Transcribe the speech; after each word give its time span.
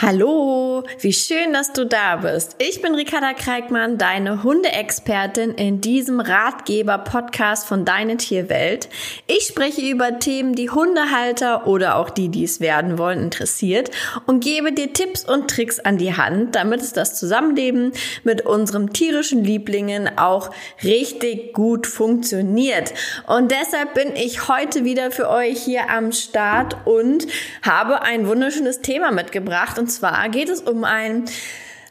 Hallo, 0.00 0.84
wie 1.00 1.12
schön, 1.12 1.52
dass 1.52 1.72
du 1.72 1.84
da 1.84 2.18
bist. 2.18 2.54
Ich 2.58 2.80
bin 2.80 2.94
Ricarda 2.94 3.32
Kreikmann, 3.32 3.98
deine 3.98 4.44
Hundeexpertin 4.44 5.54
in 5.54 5.80
diesem 5.80 6.20
Ratgeber-Podcast 6.20 7.66
von 7.66 7.84
Deine 7.84 8.16
Tierwelt. 8.16 8.88
Ich 9.26 9.48
spreche 9.48 9.80
über 9.80 10.20
Themen, 10.20 10.54
die 10.54 10.70
Hundehalter 10.70 11.66
oder 11.66 11.96
auch 11.96 12.10
die, 12.10 12.28
die 12.28 12.44
es 12.44 12.60
werden 12.60 12.96
wollen, 12.96 13.20
interessiert 13.20 13.90
und 14.26 14.44
gebe 14.44 14.70
dir 14.72 14.92
Tipps 14.92 15.24
und 15.24 15.50
Tricks 15.50 15.80
an 15.80 15.98
die 15.98 16.16
Hand, 16.16 16.54
damit 16.54 16.80
es 16.80 16.92
das 16.92 17.18
Zusammenleben 17.18 17.90
mit 18.22 18.46
unserem 18.46 18.92
tierischen 18.92 19.42
Lieblingen 19.42 20.16
auch 20.16 20.52
richtig 20.84 21.54
gut 21.54 21.88
funktioniert. 21.88 22.94
Und 23.26 23.50
deshalb 23.50 23.94
bin 23.94 24.14
ich 24.14 24.46
heute 24.46 24.84
wieder 24.84 25.10
für 25.10 25.28
euch 25.28 25.60
hier 25.60 25.90
am 25.90 26.12
Start 26.12 26.76
und 26.84 27.26
habe 27.62 28.02
ein 28.02 28.28
wunderschönes 28.28 28.80
Thema 28.80 29.10
mitgebracht 29.10 29.76
und 29.76 29.87
zwar 29.90 30.28
geht 30.28 30.48
es 30.48 30.60
um 30.60 30.84
ein 30.84 31.24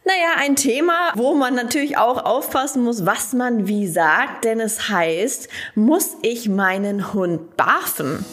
naja, 0.08 0.36
ein 0.38 0.56
Thema, 0.56 1.12
wo 1.16 1.36
man 1.36 1.54
natürlich 1.54 1.98
auch 1.98 2.24
aufpassen 2.24 2.82
muss, 2.82 3.06
was 3.06 3.34
man 3.34 3.68
wie 3.68 3.88
sagt, 3.88 4.46
denn 4.46 4.62
es 4.62 4.88
heißt, 4.88 5.50
muss 5.76 6.16
ich 6.22 6.48
meinen 6.48 7.14
Hund 7.14 7.58
barfen? 7.58 8.24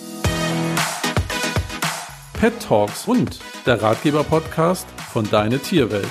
Pet 2.39 2.53
Talks 2.61 3.09
und 3.09 3.41
der 3.67 3.83
Ratgeber-Podcast 3.83 4.87
von 5.13 5.29
Deine 5.29 5.59
Tierwelt. 5.59 6.07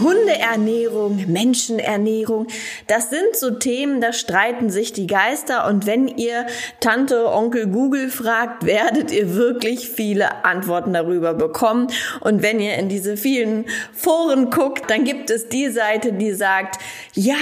Hundeernährung, 0.00 1.24
Menschenernährung, 1.26 2.46
das 2.86 3.10
sind 3.10 3.34
so 3.34 3.50
Themen, 3.50 4.00
da 4.00 4.12
streiten 4.12 4.70
sich 4.70 4.92
die 4.92 5.06
Geister 5.06 5.66
und 5.66 5.86
wenn 5.86 6.08
ihr 6.08 6.46
Tante, 6.80 7.32
Onkel 7.32 7.66
Google 7.66 8.08
fragt, 8.08 8.64
werdet 8.64 9.10
ihr 9.10 9.34
wirklich 9.34 9.88
viele 9.88 10.44
Antworten 10.44 10.92
darüber 10.92 11.34
bekommen 11.34 11.88
und 12.20 12.42
wenn 12.42 12.60
ihr 12.60 12.74
in 12.74 12.88
diese 12.88 13.16
vielen 13.16 13.66
Foren 13.92 14.50
guckt, 14.50 14.90
dann 14.90 15.04
gibt 15.04 15.30
es 15.30 15.48
die 15.48 15.68
Seite, 15.68 16.12
die 16.12 16.32
sagt, 16.32 16.80
ja, 17.14 17.34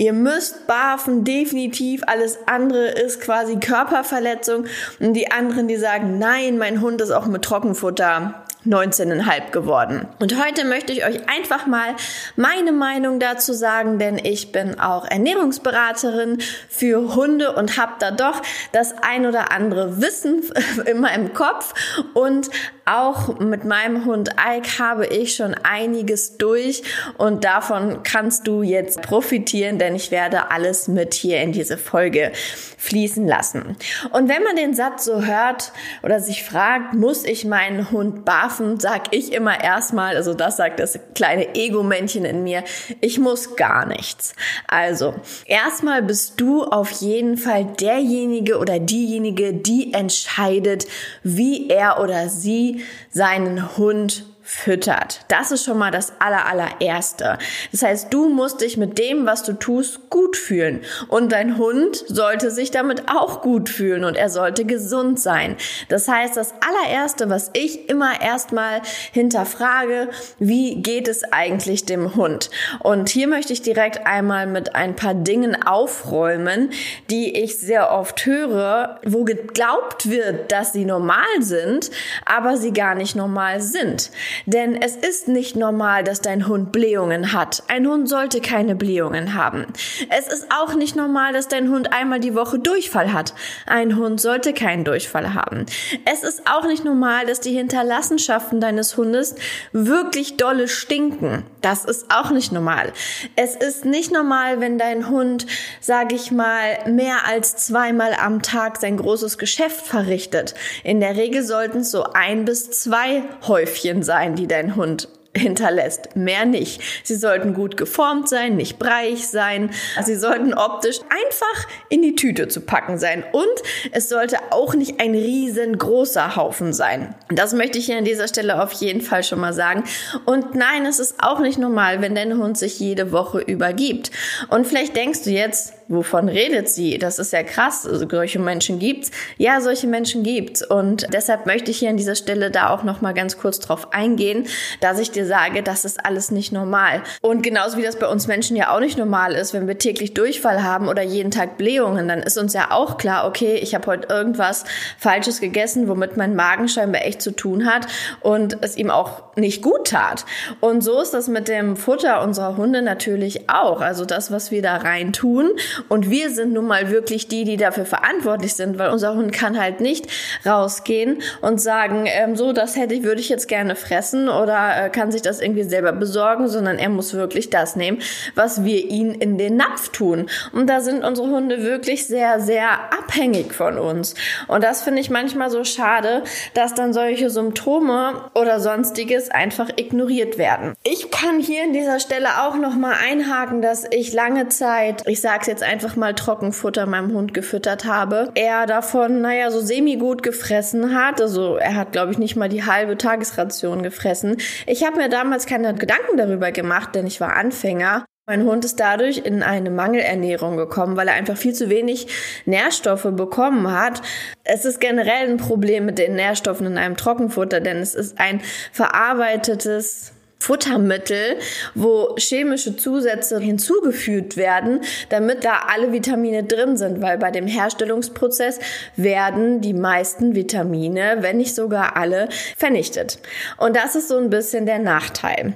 Ihr 0.00 0.14
müsst 0.14 0.66
barfen, 0.66 1.24
definitiv. 1.24 2.00
Alles 2.06 2.38
andere 2.46 2.88
ist 2.88 3.20
quasi 3.20 3.56
Körperverletzung. 3.56 4.64
Und 4.98 5.12
die 5.12 5.30
anderen, 5.30 5.68
die 5.68 5.76
sagen, 5.76 6.18
nein, 6.18 6.56
mein 6.56 6.80
Hund 6.80 7.02
ist 7.02 7.10
auch 7.10 7.26
mit 7.26 7.42
Trockenfutter 7.42 8.46
19,5 8.66 9.50
geworden. 9.52 10.06
Und 10.18 10.42
heute 10.42 10.64
möchte 10.64 10.92
ich 10.92 11.04
euch 11.06 11.28
einfach 11.28 11.66
mal 11.66 11.94
meine 12.36 12.72
Meinung 12.72 13.18
dazu 13.18 13.52
sagen, 13.52 13.98
denn 13.98 14.18
ich 14.22 14.52
bin 14.52 14.78
auch 14.78 15.06
Ernährungsberaterin 15.06 16.38
für 16.68 17.14
Hunde 17.14 17.52
und 17.52 17.78
habe 17.78 17.92
da 17.98 18.10
doch 18.10 18.42
das 18.72 18.94
ein 19.02 19.26
oder 19.26 19.50
andere 19.50 20.02
Wissen 20.02 20.42
in 20.84 21.00
meinem 21.00 21.32
Kopf 21.32 21.72
und 22.12 22.50
auch 22.84 23.38
mit 23.38 23.64
meinem 23.64 24.04
Hund 24.04 24.30
Ike 24.30 24.78
habe 24.78 25.06
ich 25.06 25.36
schon 25.36 25.54
einiges 25.54 26.38
durch 26.38 26.82
und 27.18 27.44
davon 27.44 28.02
kannst 28.02 28.48
du 28.48 28.62
jetzt 28.62 29.00
profitieren, 29.02 29.78
denn 29.78 29.94
ich 29.94 30.10
werde 30.10 30.50
alles 30.50 30.88
mit 30.88 31.14
hier 31.14 31.40
in 31.40 31.52
diese 31.52 31.78
Folge 31.78 32.32
fließen 32.78 33.28
lassen. 33.28 33.76
Und 34.10 34.28
wenn 34.28 34.42
man 34.42 34.56
den 34.56 34.74
Satz 34.74 35.04
so 35.04 35.24
hört 35.24 35.72
oder 36.02 36.18
sich 36.18 36.42
fragt, 36.42 36.94
muss 36.94 37.24
ich 37.24 37.44
meinen 37.44 37.90
Hund 37.92 38.24
barfen, 38.50 38.80
sag 38.80 39.14
ich 39.14 39.32
immer 39.32 39.62
erstmal, 39.62 40.16
also 40.16 40.34
das 40.34 40.56
sagt 40.56 40.80
das 40.80 40.98
kleine 41.14 41.54
Ego-Männchen 41.54 42.24
in 42.24 42.42
mir, 42.42 42.64
ich 43.00 43.18
muss 43.18 43.56
gar 43.56 43.86
nichts. 43.86 44.34
Also, 44.66 45.14
erstmal 45.46 46.02
bist 46.02 46.40
du 46.40 46.64
auf 46.64 46.90
jeden 46.90 47.36
Fall 47.36 47.64
derjenige 47.64 48.58
oder 48.58 48.78
diejenige, 48.78 49.52
die 49.52 49.92
entscheidet, 49.92 50.86
wie 51.22 51.68
er 51.68 52.00
oder 52.00 52.28
sie 52.28 52.84
seinen 53.10 53.76
Hund 53.76 54.26
füttert. 54.50 55.20
Das 55.28 55.52
ist 55.52 55.64
schon 55.64 55.78
mal 55.78 55.92
das 55.92 56.12
aller, 56.18 56.44
allererste. 56.46 57.38
Das 57.70 57.82
heißt, 57.82 58.12
du 58.12 58.28
musst 58.28 58.60
dich 58.60 58.76
mit 58.76 58.98
dem, 58.98 59.24
was 59.24 59.44
du 59.44 59.52
tust, 59.52 60.10
gut 60.10 60.36
fühlen. 60.36 60.80
Und 61.06 61.30
dein 61.30 61.56
Hund 61.56 62.04
sollte 62.08 62.50
sich 62.50 62.72
damit 62.72 63.04
auch 63.08 63.42
gut 63.42 63.68
fühlen 63.68 64.04
und 64.04 64.16
er 64.16 64.28
sollte 64.28 64.64
gesund 64.64 65.20
sein. 65.20 65.56
Das 65.88 66.08
heißt, 66.08 66.36
das 66.36 66.52
allererste, 66.60 67.30
was 67.30 67.50
ich 67.52 67.88
immer 67.88 68.20
erstmal 68.20 68.82
hinterfrage, 69.12 70.08
wie 70.40 70.82
geht 70.82 71.06
es 71.06 71.22
eigentlich 71.32 71.86
dem 71.86 72.16
Hund? 72.16 72.50
Und 72.80 73.08
hier 73.08 73.28
möchte 73.28 73.52
ich 73.52 73.62
direkt 73.62 74.04
einmal 74.04 74.48
mit 74.48 74.74
ein 74.74 74.96
paar 74.96 75.14
Dingen 75.14 75.62
aufräumen, 75.62 76.70
die 77.08 77.40
ich 77.40 77.56
sehr 77.58 77.92
oft 77.92 78.26
höre, 78.26 78.98
wo 79.06 79.22
geglaubt 79.24 80.10
wird, 80.10 80.50
dass 80.50 80.72
sie 80.72 80.84
normal 80.84 81.20
sind, 81.38 81.92
aber 82.26 82.56
sie 82.56 82.72
gar 82.72 82.96
nicht 82.96 83.14
normal 83.14 83.60
sind. 83.60 84.10
Denn 84.46 84.80
es 84.80 84.96
ist 84.96 85.28
nicht 85.28 85.56
normal, 85.56 86.04
dass 86.04 86.20
dein 86.20 86.46
Hund 86.48 86.72
Blähungen 86.72 87.32
hat. 87.32 87.62
Ein 87.68 87.86
Hund 87.86 88.08
sollte 88.08 88.40
keine 88.40 88.74
Blähungen 88.74 89.34
haben. 89.34 89.66
Es 90.08 90.28
ist 90.28 90.46
auch 90.50 90.74
nicht 90.74 90.96
normal, 90.96 91.32
dass 91.32 91.48
dein 91.48 91.70
Hund 91.70 91.92
einmal 91.92 92.20
die 92.20 92.34
Woche 92.34 92.58
Durchfall 92.58 93.12
hat. 93.12 93.34
Ein 93.66 93.96
Hund 93.96 94.20
sollte 94.20 94.52
keinen 94.52 94.84
Durchfall 94.84 95.34
haben. 95.34 95.66
Es 96.10 96.22
ist 96.22 96.42
auch 96.46 96.66
nicht 96.66 96.84
normal, 96.84 97.26
dass 97.26 97.40
die 97.40 97.52
Hinterlassenschaften 97.52 98.60
deines 98.60 98.96
Hundes 98.96 99.34
wirklich 99.72 100.36
dolle 100.36 100.68
stinken. 100.68 101.44
Das 101.60 101.84
ist 101.84 102.06
auch 102.12 102.30
nicht 102.30 102.52
normal. 102.52 102.92
Es 103.36 103.54
ist 103.54 103.84
nicht 103.84 104.12
normal, 104.12 104.60
wenn 104.60 104.78
dein 104.78 105.08
Hund, 105.08 105.46
sage 105.80 106.14
ich 106.14 106.30
mal, 106.30 106.78
mehr 106.86 107.26
als 107.26 107.56
zweimal 107.56 108.14
am 108.14 108.42
Tag 108.42 108.78
sein 108.80 108.96
großes 108.96 109.38
Geschäft 109.38 109.86
verrichtet. 109.86 110.54
In 110.84 111.00
der 111.00 111.16
Regel 111.16 111.42
sollten 111.42 111.78
es 111.78 111.90
so 111.90 112.04
ein 112.14 112.44
bis 112.44 112.70
zwei 112.70 113.22
Häufchen 113.46 114.02
sein 114.02 114.29
die 114.34 114.46
dein 114.46 114.76
Hund 114.76 115.08
hinterlässt. 115.36 116.16
Mehr 116.16 116.44
nicht. 116.44 116.80
Sie 117.04 117.14
sollten 117.14 117.54
gut 117.54 117.76
geformt 117.76 118.28
sein, 118.28 118.56
nicht 118.56 118.78
breich 118.78 119.28
sein. 119.28 119.70
Sie 120.02 120.16
sollten 120.16 120.54
optisch 120.54 120.98
einfach 121.08 121.68
in 121.88 122.02
die 122.02 122.16
Tüte 122.16 122.48
zu 122.48 122.60
packen 122.60 122.98
sein. 122.98 123.24
Und 123.32 123.46
es 123.92 124.08
sollte 124.08 124.38
auch 124.50 124.74
nicht 124.74 125.00
ein 125.00 125.12
riesengroßer 125.12 126.34
Haufen 126.36 126.72
sein. 126.72 127.14
Das 127.28 127.52
möchte 127.52 127.78
ich 127.78 127.86
hier 127.86 127.98
an 127.98 128.04
dieser 128.04 128.26
Stelle 128.28 128.62
auf 128.62 128.72
jeden 128.72 129.00
Fall 129.00 129.22
schon 129.22 129.40
mal 129.40 129.52
sagen. 129.52 129.84
Und 130.26 130.54
nein, 130.54 130.84
es 130.84 130.98
ist 130.98 131.22
auch 131.22 131.38
nicht 131.38 131.58
normal, 131.58 132.02
wenn 132.02 132.14
dein 132.14 132.36
Hund 132.36 132.58
sich 132.58 132.80
jede 132.80 133.12
Woche 133.12 133.40
übergibt. 133.40 134.10
Und 134.48 134.66
vielleicht 134.66 134.96
denkst 134.96 135.22
du 135.22 135.30
jetzt, 135.30 135.74
wovon 135.90 136.28
redet 136.28 136.68
sie? 136.68 136.98
Das 136.98 137.18
ist 137.18 137.32
ja 137.32 137.42
krass. 137.42 137.86
Also, 137.86 138.08
solche 138.08 138.38
Menschen 138.38 138.78
gibt's. 138.78 139.10
Ja, 139.36 139.60
solche 139.60 139.86
Menschen 139.86 140.22
gibt's. 140.22 140.62
Und 140.62 141.06
deshalb 141.12 141.46
möchte 141.46 141.70
ich 141.70 141.80
hier 141.80 141.90
an 141.90 141.96
dieser 141.96 142.14
Stelle 142.14 142.50
da 142.50 142.70
auch 142.70 142.84
noch 142.84 143.00
mal 143.00 143.12
ganz 143.12 143.36
kurz 143.36 143.58
drauf 143.58 143.92
eingehen, 143.92 144.46
dass 144.80 144.98
ich 144.98 145.10
dir 145.10 145.19
dir 145.20 145.26
sage, 145.26 145.62
das 145.62 145.84
ist 145.84 146.04
alles 146.04 146.30
nicht 146.30 146.52
normal. 146.52 147.02
Und 147.20 147.42
genauso 147.42 147.76
wie 147.76 147.82
das 147.82 147.96
bei 147.96 148.06
uns 148.06 148.26
Menschen 148.26 148.56
ja 148.56 148.74
auch 148.74 148.80
nicht 148.80 148.98
normal 148.98 149.34
ist, 149.34 149.52
wenn 149.54 149.68
wir 149.68 149.78
täglich 149.78 150.14
Durchfall 150.14 150.62
haben 150.62 150.88
oder 150.88 151.02
jeden 151.02 151.30
Tag 151.30 151.58
Blähungen, 151.58 152.08
dann 152.08 152.20
ist 152.20 152.38
uns 152.38 152.52
ja 152.54 152.70
auch 152.70 152.96
klar, 152.96 153.26
okay, 153.26 153.56
ich 153.56 153.74
habe 153.74 153.86
heute 153.86 154.08
irgendwas 154.12 154.64
Falsches 154.98 155.40
gegessen, 155.40 155.88
womit 155.88 156.16
mein 156.16 156.34
Magen 156.34 156.68
scheinbar 156.68 157.04
echt 157.04 157.22
zu 157.22 157.32
tun 157.32 157.66
hat 157.66 157.86
und 158.20 158.58
es 158.62 158.76
ihm 158.76 158.90
auch 158.90 159.22
nicht 159.36 159.62
gut 159.62 159.88
tat. 159.88 160.24
Und 160.60 160.82
so 160.82 161.00
ist 161.00 161.14
das 161.14 161.28
mit 161.28 161.48
dem 161.48 161.76
Futter 161.76 162.22
unserer 162.22 162.56
Hunde 162.56 162.82
natürlich 162.82 163.48
auch. 163.50 163.80
Also 163.80 164.04
das, 164.04 164.30
was 164.30 164.50
wir 164.50 164.62
da 164.62 164.76
rein 164.76 165.12
tun. 165.12 165.50
Und 165.88 166.10
wir 166.10 166.30
sind 166.30 166.52
nun 166.52 166.66
mal 166.66 166.90
wirklich 166.90 167.28
die, 167.28 167.44
die 167.44 167.56
dafür 167.56 167.84
verantwortlich 167.84 168.54
sind, 168.54 168.78
weil 168.78 168.90
unser 168.90 169.14
Hund 169.14 169.32
kann 169.32 169.60
halt 169.60 169.80
nicht 169.80 170.06
rausgehen 170.46 171.22
und 171.40 171.60
sagen, 171.60 172.04
ähm, 172.06 172.36
so, 172.36 172.52
das 172.52 172.76
hätte 172.76 172.94
ich, 172.94 173.02
würde 173.02 173.20
ich 173.20 173.28
jetzt 173.28 173.48
gerne 173.48 173.76
fressen 173.76 174.28
oder 174.28 174.86
äh, 174.86 174.90
kann 174.90 175.09
kann 175.10 175.12
sich 175.12 175.22
das 175.22 175.40
irgendwie 175.40 175.64
selber 175.64 175.90
besorgen, 175.90 176.46
sondern 176.46 176.78
er 176.78 176.88
muss 176.88 177.14
wirklich 177.14 177.50
das 177.50 177.74
nehmen, 177.74 177.98
was 178.36 178.62
wir 178.62 178.84
ihn 178.84 179.12
in 179.12 179.38
den 179.38 179.56
Napf 179.56 179.88
tun. 179.88 180.30
Und 180.52 180.70
da 180.70 180.80
sind 180.80 181.02
unsere 181.02 181.26
Hunde 181.26 181.64
wirklich 181.64 182.06
sehr, 182.06 182.38
sehr 182.38 182.70
abhängig 182.96 183.52
von 183.52 183.76
uns. 183.76 184.14
Und 184.46 184.62
das 184.62 184.82
finde 184.82 185.00
ich 185.00 185.10
manchmal 185.10 185.50
so 185.50 185.64
schade, 185.64 186.22
dass 186.54 186.74
dann 186.74 186.92
solche 186.92 187.28
Symptome 187.28 188.30
oder 188.36 188.60
sonstiges 188.60 189.32
einfach 189.32 189.70
ignoriert 189.74 190.38
werden. 190.38 190.74
Ich 190.84 191.10
kann 191.10 191.40
hier 191.40 191.64
an 191.64 191.72
dieser 191.72 191.98
Stelle 191.98 192.42
auch 192.42 192.54
noch 192.54 192.76
mal 192.76 192.94
einhaken, 193.04 193.62
dass 193.62 193.86
ich 193.90 194.12
lange 194.12 194.46
Zeit, 194.46 195.02
ich 195.08 195.20
sage 195.20 195.40
es 195.40 195.46
jetzt 195.48 195.64
einfach 195.64 195.96
mal 195.96 196.14
Trockenfutter 196.14 196.86
meinem 196.86 197.12
Hund 197.14 197.34
gefüttert 197.34 197.84
habe. 197.84 198.30
Er 198.36 198.66
davon, 198.66 199.22
naja, 199.22 199.50
so 199.50 199.60
semi 199.60 199.96
gut 199.96 200.22
gefressen 200.22 200.94
hat. 200.94 201.20
Also 201.20 201.56
er 201.56 201.74
hat, 201.74 201.90
glaube 201.90 202.12
ich, 202.12 202.18
nicht 202.18 202.36
mal 202.36 202.48
die 202.48 202.64
halbe 202.64 202.96
Tagesration 202.96 203.82
gefressen. 203.82 204.36
Ich 204.66 204.84
habe 204.86 204.99
mir 205.00 205.08
damals 205.08 205.46
keine 205.46 205.74
Gedanken 205.74 206.16
darüber 206.16 206.52
gemacht, 206.52 206.94
denn 206.94 207.06
ich 207.06 207.20
war 207.20 207.36
Anfänger. 207.36 208.04
Mein 208.26 208.44
Hund 208.44 208.64
ist 208.64 208.78
dadurch 208.78 209.18
in 209.18 209.42
eine 209.42 209.70
Mangelernährung 209.70 210.56
gekommen, 210.56 210.96
weil 210.96 211.08
er 211.08 211.14
einfach 211.14 211.36
viel 211.36 211.54
zu 211.54 211.68
wenig 211.68 212.06
Nährstoffe 212.44 213.08
bekommen 213.10 213.72
hat. 213.72 214.02
Es 214.44 214.64
ist 214.64 214.78
generell 214.78 215.28
ein 215.28 215.38
Problem 215.38 215.86
mit 215.86 215.98
den 215.98 216.14
Nährstoffen 216.14 216.66
in 216.66 216.78
einem 216.78 216.96
Trockenfutter, 216.96 217.60
denn 217.60 217.78
es 217.78 217.94
ist 217.94 218.20
ein 218.20 218.40
verarbeitetes 218.72 220.12
Futtermittel, 220.40 221.36
wo 221.74 222.16
chemische 222.18 222.76
Zusätze 222.76 223.38
hinzugefügt 223.38 224.36
werden, 224.36 224.80
damit 225.10 225.44
da 225.44 225.66
alle 225.68 225.92
Vitamine 225.92 226.44
drin 226.44 226.76
sind, 226.76 227.02
weil 227.02 227.18
bei 227.18 227.30
dem 227.30 227.46
Herstellungsprozess 227.46 228.58
werden 228.96 229.60
die 229.60 229.74
meisten 229.74 230.34
Vitamine, 230.34 231.18
wenn 231.20 231.36
nicht 231.36 231.54
sogar 231.54 231.96
alle, 231.96 232.28
vernichtet. 232.56 233.18
Und 233.58 233.76
das 233.76 233.94
ist 233.94 234.08
so 234.08 234.16
ein 234.16 234.30
bisschen 234.30 234.66
der 234.66 234.78
Nachteil. 234.78 235.54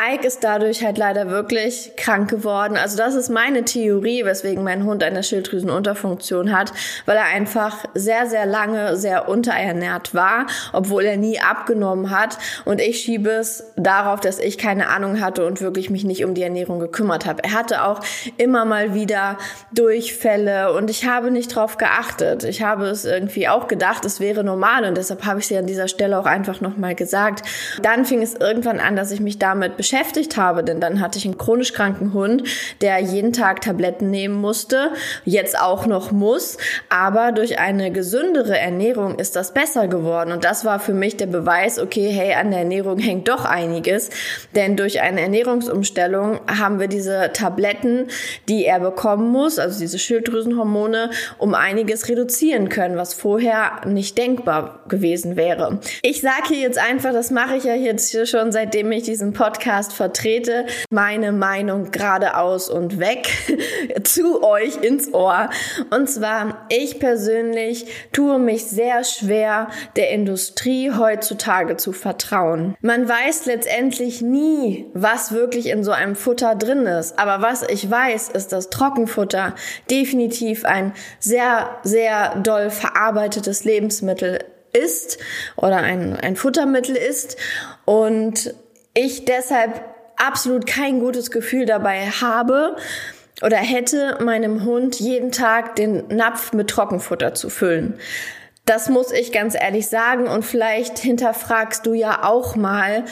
Ike 0.00 0.24
ist 0.24 0.44
dadurch 0.44 0.84
halt 0.84 0.96
leider 0.96 1.28
wirklich 1.28 1.92
krank 1.96 2.30
geworden. 2.30 2.76
Also 2.76 2.96
das 2.96 3.16
ist 3.16 3.30
meine 3.30 3.64
Theorie, 3.64 4.24
weswegen 4.24 4.62
mein 4.62 4.84
Hund 4.84 5.02
eine 5.02 5.24
Schilddrüsenunterfunktion 5.24 6.56
hat, 6.56 6.72
weil 7.04 7.16
er 7.16 7.24
einfach 7.24 7.84
sehr, 7.94 8.28
sehr 8.28 8.46
lange 8.46 8.96
sehr 8.96 9.28
unterernährt 9.28 10.14
war, 10.14 10.46
obwohl 10.72 11.02
er 11.02 11.16
nie 11.16 11.40
abgenommen 11.40 12.10
hat. 12.10 12.38
Und 12.64 12.80
ich 12.80 13.00
schiebe 13.00 13.30
es 13.30 13.72
darauf, 13.74 14.20
dass 14.20 14.38
ich 14.38 14.56
keine 14.56 14.88
Ahnung 14.88 15.20
hatte 15.20 15.44
und 15.44 15.60
wirklich 15.60 15.90
mich 15.90 16.04
nicht 16.04 16.24
um 16.24 16.34
die 16.34 16.42
Ernährung 16.42 16.78
gekümmert 16.78 17.26
habe. 17.26 17.42
Er 17.42 17.54
hatte 17.54 17.82
auch 17.82 18.00
immer 18.36 18.64
mal 18.64 18.94
wieder 18.94 19.36
Durchfälle 19.72 20.74
und 20.74 20.90
ich 20.90 21.06
habe 21.06 21.32
nicht 21.32 21.56
drauf 21.56 21.76
geachtet. 21.76 22.44
Ich 22.44 22.62
habe 22.62 22.86
es 22.86 23.04
irgendwie 23.04 23.48
auch 23.48 23.66
gedacht, 23.66 24.04
es 24.04 24.20
wäre 24.20 24.44
normal 24.44 24.84
und 24.84 24.96
deshalb 24.96 25.24
habe 25.24 25.40
ich 25.40 25.48
sie 25.48 25.56
an 25.56 25.66
dieser 25.66 25.88
Stelle 25.88 26.20
auch 26.20 26.26
einfach 26.26 26.60
nochmal 26.60 26.94
gesagt. 26.94 27.42
Dann 27.82 28.04
fing 28.04 28.22
es 28.22 28.34
irgendwann 28.34 28.78
an, 28.78 28.94
dass 28.94 29.10
ich 29.10 29.18
mich 29.18 29.40
damit 29.40 29.76
beschäftigte 29.76 29.87
beschäftigt 29.88 30.36
habe, 30.36 30.62
denn 30.62 30.80
dann 30.80 31.00
hatte 31.00 31.18
ich 31.18 31.24
einen 31.24 31.38
chronisch 31.38 31.72
kranken 31.72 32.12
Hund, 32.12 32.42
der 32.82 32.98
jeden 32.98 33.32
Tag 33.32 33.62
Tabletten 33.62 34.10
nehmen 34.10 34.34
musste, 34.34 34.90
jetzt 35.24 35.58
auch 35.58 35.86
noch 35.86 36.12
muss, 36.12 36.58
aber 36.90 37.32
durch 37.32 37.58
eine 37.58 37.90
gesündere 37.90 38.58
Ernährung 38.58 39.18
ist 39.18 39.34
das 39.34 39.54
besser 39.54 39.88
geworden. 39.88 40.32
Und 40.32 40.44
das 40.44 40.66
war 40.66 40.78
für 40.78 40.92
mich 40.92 41.16
der 41.16 41.26
Beweis, 41.26 41.78
okay, 41.78 42.10
hey, 42.10 42.34
an 42.34 42.50
der 42.50 42.60
Ernährung 42.60 42.98
hängt 42.98 43.28
doch 43.28 43.46
einiges, 43.46 44.10
denn 44.54 44.76
durch 44.76 45.00
eine 45.00 45.22
Ernährungsumstellung 45.22 46.40
haben 46.46 46.80
wir 46.80 46.88
diese 46.88 47.30
Tabletten, 47.32 48.08
die 48.46 48.66
er 48.66 48.80
bekommen 48.80 49.30
muss, 49.30 49.58
also 49.58 49.78
diese 49.78 49.98
Schilddrüsenhormone, 49.98 51.10
um 51.38 51.54
einiges 51.54 52.08
reduzieren 52.10 52.68
können, 52.68 52.98
was 52.98 53.14
vorher 53.14 53.80
nicht 53.86 54.18
denkbar 54.18 54.80
gewesen 54.88 55.36
wäre. 55.36 55.80
Ich 56.02 56.20
sage 56.20 56.48
hier 56.48 56.58
jetzt 56.58 56.78
einfach, 56.78 57.14
das 57.14 57.30
mache 57.30 57.56
ich 57.56 57.64
ja 57.64 57.74
jetzt 57.74 58.28
schon 58.28 58.52
seitdem 58.52 58.92
ich 58.92 59.04
diesen 59.04 59.32
Podcast 59.32 59.77
Podcast 59.78 59.92
vertrete 59.92 60.66
meine 60.90 61.30
Meinung 61.30 61.92
geradeaus 61.92 62.68
und 62.68 62.98
weg 62.98 63.28
zu 64.02 64.42
euch 64.42 64.82
ins 64.82 65.14
Ohr. 65.14 65.50
Und 65.90 66.10
zwar, 66.10 66.66
ich 66.68 66.98
persönlich 66.98 67.86
tue 68.12 68.40
mich 68.40 68.66
sehr 68.66 69.04
schwer, 69.04 69.68
der 69.94 70.10
Industrie 70.10 70.90
heutzutage 70.90 71.76
zu 71.76 71.92
vertrauen. 71.92 72.76
Man 72.80 73.08
weiß 73.08 73.46
letztendlich 73.46 74.20
nie, 74.20 74.86
was 74.94 75.30
wirklich 75.30 75.68
in 75.68 75.84
so 75.84 75.92
einem 75.92 76.16
Futter 76.16 76.56
drin 76.56 76.86
ist. 76.86 77.16
Aber 77.16 77.40
was 77.40 77.62
ich 77.62 77.88
weiß, 77.88 78.30
ist, 78.30 78.52
dass 78.52 78.70
Trockenfutter 78.70 79.54
definitiv 79.90 80.64
ein 80.64 80.92
sehr, 81.20 81.70
sehr 81.84 82.34
doll 82.40 82.70
verarbeitetes 82.70 83.62
Lebensmittel 83.62 84.40
ist 84.72 85.18
oder 85.56 85.76
ein, 85.76 86.16
ein 86.16 86.34
Futtermittel 86.34 86.96
ist. 86.96 87.36
Und 87.84 88.54
ich 88.98 89.24
deshalb 89.24 89.80
absolut 90.16 90.66
kein 90.66 90.98
gutes 90.98 91.30
Gefühl 91.30 91.66
dabei 91.66 92.06
habe 92.06 92.76
oder 93.42 93.56
hätte, 93.56 94.18
meinem 94.20 94.64
Hund 94.64 94.98
jeden 94.98 95.30
Tag 95.30 95.76
den 95.76 96.08
Napf 96.08 96.52
mit 96.52 96.68
Trockenfutter 96.68 97.34
zu 97.34 97.48
füllen. 97.50 97.98
Das 98.64 98.88
muss 98.88 99.12
ich 99.12 99.32
ganz 99.32 99.54
ehrlich 99.54 99.86
sagen 99.86 100.26
und 100.26 100.44
vielleicht 100.44 100.98
hinterfragst 100.98 101.86
du 101.86 101.94
ja 101.94 102.24
auch 102.24 102.56
mal, 102.56 103.04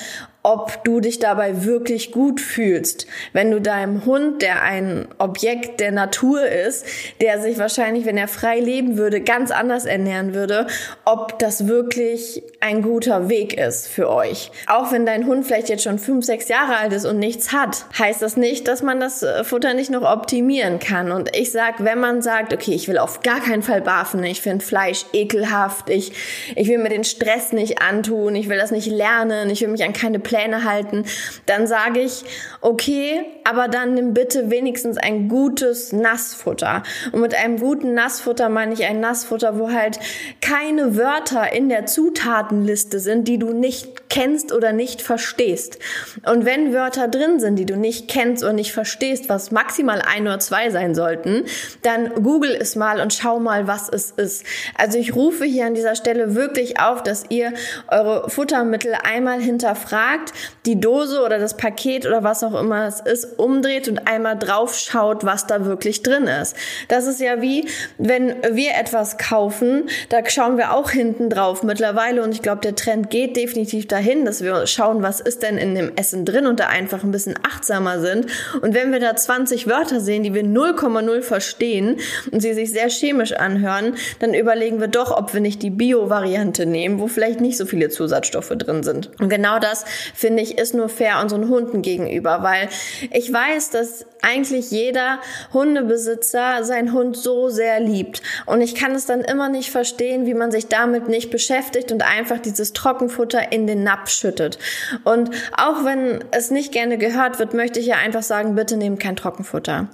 ob 0.46 0.84
du 0.84 1.00
dich 1.00 1.18
dabei 1.18 1.64
wirklich 1.64 2.12
gut 2.12 2.40
fühlst. 2.40 3.08
Wenn 3.32 3.50
du 3.50 3.60
deinem 3.60 4.06
Hund, 4.06 4.42
der 4.42 4.62
ein 4.62 5.08
Objekt 5.18 5.80
der 5.80 5.90
Natur 5.90 6.46
ist, 6.46 6.86
der 7.20 7.40
sich 7.40 7.58
wahrscheinlich, 7.58 8.04
wenn 8.04 8.16
er 8.16 8.28
frei 8.28 8.60
leben 8.60 8.96
würde, 8.96 9.20
ganz 9.20 9.50
anders 9.50 9.86
ernähren 9.86 10.34
würde, 10.34 10.68
ob 11.04 11.40
das 11.40 11.66
wirklich 11.66 12.44
ein 12.60 12.82
guter 12.82 13.28
Weg 13.28 13.58
ist 13.58 13.88
für 13.88 14.08
euch. 14.08 14.52
Auch 14.68 14.92
wenn 14.92 15.04
dein 15.04 15.26
Hund 15.26 15.44
vielleicht 15.44 15.68
jetzt 15.68 15.82
schon 15.82 15.98
fünf, 15.98 16.24
sechs 16.24 16.46
Jahre 16.46 16.76
alt 16.76 16.92
ist 16.92 17.06
und 17.06 17.18
nichts 17.18 17.52
hat, 17.52 17.84
heißt 17.98 18.22
das 18.22 18.36
nicht, 18.36 18.68
dass 18.68 18.84
man 18.84 19.00
das 19.00 19.24
äh, 19.24 19.42
Futter 19.42 19.74
nicht 19.74 19.90
noch 19.90 20.02
optimieren 20.02 20.78
kann. 20.78 21.10
Und 21.10 21.36
ich 21.36 21.50
sag, 21.50 21.82
wenn 21.82 21.98
man 21.98 22.22
sagt, 22.22 22.54
okay, 22.54 22.72
ich 22.72 22.86
will 22.86 22.98
auf 22.98 23.20
gar 23.22 23.40
keinen 23.40 23.64
Fall 23.64 23.80
barfen, 23.80 24.22
ich 24.22 24.42
finde 24.42 24.64
Fleisch 24.64 25.06
ekelhaft, 25.12 25.90
ich, 25.90 26.12
ich 26.54 26.68
will 26.68 26.78
mir 26.78 26.90
den 26.90 27.02
Stress 27.02 27.52
nicht 27.52 27.82
antun, 27.82 28.36
ich 28.36 28.48
will 28.48 28.58
das 28.58 28.70
nicht 28.70 28.86
lernen, 28.86 29.50
ich 29.50 29.60
will 29.60 29.68
mich 29.68 29.82
an 29.82 29.92
keine 29.92 30.20
Pläne 30.20 30.35
Pläne 30.36 30.64
halten, 30.64 31.04
dann 31.46 31.66
sage 31.66 32.00
ich, 32.00 32.24
okay, 32.60 33.24
aber 33.44 33.68
dann 33.68 33.94
nimm 33.94 34.12
bitte 34.12 34.50
wenigstens 34.50 34.98
ein 34.98 35.28
gutes 35.28 35.92
Nassfutter. 35.92 36.82
Und 37.12 37.20
mit 37.20 37.34
einem 37.34 37.58
guten 37.58 37.94
Nassfutter 37.94 38.48
meine 38.48 38.74
ich 38.74 38.84
ein 38.84 39.00
Nassfutter, 39.00 39.58
wo 39.58 39.70
halt 39.70 39.98
keine 40.40 40.96
Wörter 40.96 41.52
in 41.52 41.68
der 41.68 41.86
Zutatenliste 41.86 42.98
sind, 42.98 43.28
die 43.28 43.38
du 43.38 43.52
nicht 43.52 44.08
kennst 44.10 44.52
oder 44.52 44.72
nicht 44.72 45.02
verstehst. 45.02 45.78
Und 46.26 46.44
wenn 46.44 46.72
Wörter 46.72 47.08
drin 47.08 47.40
sind, 47.40 47.56
die 47.56 47.66
du 47.66 47.76
nicht 47.76 48.08
kennst 48.08 48.42
oder 48.42 48.52
nicht 48.52 48.72
verstehst, 48.72 49.28
was 49.28 49.50
maximal 49.50 50.02
ein 50.02 50.22
oder 50.26 50.38
zwei 50.38 50.70
sein 50.70 50.94
sollten, 50.94 51.44
dann 51.82 52.22
google 52.22 52.56
es 52.58 52.76
mal 52.76 53.00
und 53.00 53.12
schau 53.12 53.38
mal, 53.38 53.66
was 53.66 53.88
es 53.88 54.10
ist. 54.10 54.44
Also 54.76 54.98
ich 54.98 55.14
rufe 55.14 55.44
hier 55.44 55.66
an 55.66 55.74
dieser 55.74 55.94
Stelle 55.94 56.34
wirklich 56.34 56.80
auf, 56.80 57.02
dass 57.02 57.24
ihr 57.28 57.52
eure 57.88 58.28
Futtermittel 58.28 58.94
einmal 59.02 59.40
hinterfragt, 59.40 60.25
packt, 60.26 60.32
die 60.66 60.80
Dose 60.80 61.22
oder 61.22 61.38
das 61.38 61.56
Paket 61.56 62.06
oder 62.06 62.22
was 62.22 62.42
auch 62.42 62.58
immer 62.58 62.86
es 62.86 63.00
ist, 63.00 63.38
umdreht 63.38 63.88
und 63.88 64.06
einmal 64.06 64.38
drauf 64.38 64.76
schaut, 64.76 65.24
was 65.24 65.46
da 65.46 65.64
wirklich 65.64 66.02
drin 66.02 66.24
ist. 66.24 66.56
Das 66.88 67.06
ist 67.06 67.20
ja 67.20 67.40
wie, 67.40 67.68
wenn 67.98 68.34
wir 68.52 68.72
etwas 68.78 69.18
kaufen, 69.18 69.88
da 70.08 70.18
schauen 70.28 70.56
wir 70.56 70.72
auch 70.72 70.90
hinten 70.90 71.30
drauf 71.30 71.62
mittlerweile 71.62 72.22
und 72.22 72.32
ich 72.32 72.42
glaube, 72.42 72.60
der 72.60 72.74
Trend 72.74 73.10
geht 73.10 73.36
definitiv 73.36 73.86
dahin, 73.86 74.24
dass 74.24 74.42
wir 74.42 74.66
schauen, 74.66 75.02
was 75.02 75.20
ist 75.20 75.42
denn 75.42 75.58
in 75.58 75.74
dem 75.74 75.96
Essen 75.96 76.24
drin 76.24 76.46
und 76.46 76.60
da 76.60 76.66
einfach 76.66 77.04
ein 77.04 77.10
bisschen 77.10 77.34
achtsamer 77.42 78.00
sind. 78.00 78.26
Und 78.60 78.74
wenn 78.74 78.92
wir 78.92 79.00
da 79.00 79.14
20 79.14 79.66
Wörter 79.66 80.00
sehen, 80.00 80.22
die 80.22 80.34
wir 80.34 80.44
0,0 80.44 81.22
verstehen 81.22 81.96
und 82.30 82.40
sie 82.40 82.54
sich 82.54 82.70
sehr 82.70 82.88
chemisch 82.88 83.32
anhören, 83.32 83.94
dann 84.18 84.34
überlegen 84.34 84.80
wir 84.80 84.88
doch, 84.88 85.16
ob 85.16 85.34
wir 85.34 85.40
nicht 85.40 85.62
die 85.62 85.70
Bio-Variante 85.70 86.66
nehmen, 86.66 86.98
wo 87.00 87.06
vielleicht 87.06 87.40
nicht 87.40 87.56
so 87.56 87.66
viele 87.66 87.88
Zusatzstoffe 87.88 88.52
drin 88.56 88.82
sind. 88.82 89.10
Und 89.20 89.28
genau 89.28 89.58
das 89.58 89.84
finde 90.16 90.42
ich, 90.42 90.58
ist 90.58 90.74
nur 90.74 90.88
fair 90.88 91.20
unseren 91.20 91.48
Hunden 91.48 91.82
gegenüber, 91.82 92.42
weil 92.42 92.68
ich 93.12 93.32
weiß, 93.32 93.70
dass 93.70 94.06
eigentlich 94.22 94.70
jeder 94.70 95.20
Hundebesitzer 95.52 96.64
seinen 96.64 96.92
Hund 96.92 97.16
so 97.16 97.48
sehr 97.48 97.80
liebt. 97.80 98.22
Und 98.46 98.60
ich 98.60 98.74
kann 98.74 98.92
es 98.92 99.06
dann 99.06 99.20
immer 99.20 99.48
nicht 99.48 99.70
verstehen, 99.70 100.26
wie 100.26 100.34
man 100.34 100.50
sich 100.50 100.66
damit 100.66 101.08
nicht 101.08 101.30
beschäftigt 101.30 101.92
und 101.92 102.02
einfach 102.02 102.38
dieses 102.38 102.72
Trockenfutter 102.72 103.52
in 103.52 103.66
den 103.66 103.84
Napf 103.84 104.10
schüttet. 104.10 104.58
Und 105.04 105.30
auch 105.56 105.84
wenn 105.84 106.24
es 106.32 106.50
nicht 106.50 106.72
gerne 106.72 106.98
gehört 106.98 107.38
wird, 107.38 107.54
möchte 107.54 107.78
ich 107.78 107.86
ja 107.86 107.96
einfach 107.96 108.22
sagen, 108.22 108.54
bitte 108.54 108.76
nehmt 108.76 109.00
kein 109.00 109.16
Trockenfutter. 109.16 109.88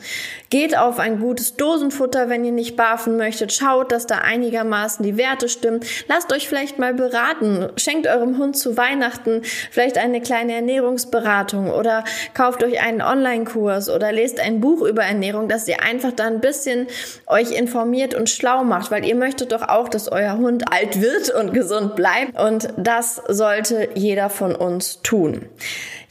Geht 0.51 0.79
auf 0.79 0.99
ein 0.99 1.21
gutes 1.21 1.57
Dosenfutter, 1.57 2.29
wenn 2.29 2.45
ihr 2.45 2.53
nicht 2.53 2.77
barfen 2.77 3.17
möchtet. 3.17 3.53
Schaut, 3.53 3.93
dass 3.93 4.07
da 4.07 4.19
einigermaßen 4.19 5.05
die 5.05 5.17
Werte 5.17 5.49
stimmen. 5.49 5.81
Lasst 6.09 6.33
euch 6.33 6.49
vielleicht 6.49 6.79
mal 6.79 6.95
beraten. 6.95 7.69
Schenkt 7.77 8.07
eurem 8.07 8.39
Hund 8.39 8.57
zu 8.57 8.77
Weihnachten 8.77 9.43
vielleicht 9.71 9.99
eine 10.03 10.21
kleine 10.21 10.55
Ernährungsberatung 10.55 11.71
oder 11.71 12.05
kauft 12.35 12.63
euch 12.63 12.81
einen 12.83 13.01
Online-Kurs 13.01 13.89
oder 13.89 14.13
lest 14.13 14.41
ein 14.41 14.61
Buch 14.61 14.83
über 14.83 15.03
Ernährung, 15.03 15.49
dass 15.49 15.69
ihr 15.69 15.83
einfach 15.83 16.13
da 16.13 16.27
ein 16.27 16.41
bisschen 16.41 16.87
euch 17.27 17.53
informiert 17.53 18.15
und 18.15 18.29
schlau 18.29 18.65
macht, 18.65 18.91
weil 18.91 19.05
ihr 19.05 19.15
möchtet 19.15 19.53
doch 19.53 19.69
auch, 19.69 19.89
dass 19.89 20.11
euer 20.11 20.37
Hund 20.37 20.73
alt 20.73 21.01
wird 21.01 21.31
und 21.31 21.55
gesund 21.55 21.97
bleibt 21.97 22.39
und 22.39 22.69
das 22.77 23.23
sollte 23.29 23.89
jeder 23.95 24.31
von 24.31 24.55
uns 24.55 25.01
tun. 25.03 25.49